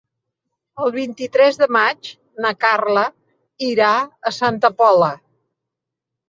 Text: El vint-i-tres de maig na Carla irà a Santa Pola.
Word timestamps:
El 0.85 0.93
vint-i-tres 0.93 1.59
de 1.63 1.67
maig 1.77 2.09
na 2.45 2.53
Carla 2.65 3.03
irà 3.69 3.91
a 4.31 4.33
Santa 4.39 4.73
Pola. 4.81 5.13